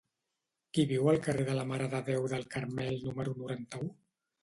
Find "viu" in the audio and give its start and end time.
0.91-1.09